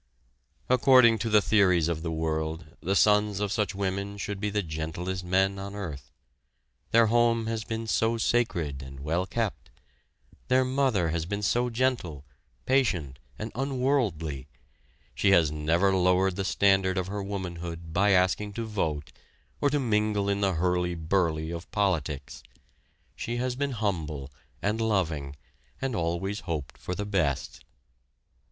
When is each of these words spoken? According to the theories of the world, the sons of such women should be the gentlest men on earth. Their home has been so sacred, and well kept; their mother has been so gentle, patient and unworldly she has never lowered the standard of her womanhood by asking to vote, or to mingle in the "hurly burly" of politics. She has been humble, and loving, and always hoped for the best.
According 0.67 1.19
to 1.19 1.29
the 1.29 1.43
theories 1.43 1.87
of 1.87 2.01
the 2.01 2.09
world, 2.11 2.65
the 2.81 2.95
sons 2.95 3.39
of 3.39 3.51
such 3.51 3.75
women 3.75 4.17
should 4.17 4.39
be 4.39 4.49
the 4.49 4.63
gentlest 4.63 5.23
men 5.23 5.59
on 5.59 5.75
earth. 5.75 6.09
Their 6.89 7.05
home 7.05 7.45
has 7.45 7.63
been 7.63 7.85
so 7.85 8.17
sacred, 8.17 8.81
and 8.81 9.01
well 9.01 9.27
kept; 9.27 9.69
their 10.47 10.65
mother 10.65 11.09
has 11.09 11.27
been 11.27 11.43
so 11.43 11.69
gentle, 11.69 12.25
patient 12.65 13.19
and 13.37 13.51
unworldly 13.53 14.47
she 15.13 15.33
has 15.33 15.51
never 15.51 15.95
lowered 15.95 16.35
the 16.35 16.45
standard 16.45 16.97
of 16.97 17.05
her 17.05 17.21
womanhood 17.21 17.93
by 17.93 18.09
asking 18.09 18.53
to 18.53 18.65
vote, 18.65 19.11
or 19.61 19.69
to 19.69 19.79
mingle 19.79 20.27
in 20.29 20.41
the 20.41 20.53
"hurly 20.55 20.95
burly" 20.95 21.51
of 21.51 21.69
politics. 21.69 22.41
She 23.15 23.37
has 23.37 23.55
been 23.55 23.73
humble, 23.73 24.31
and 24.63 24.81
loving, 24.81 25.35
and 25.79 25.95
always 25.95 26.39
hoped 26.39 26.79
for 26.79 26.95
the 26.95 27.05
best. 27.05 27.63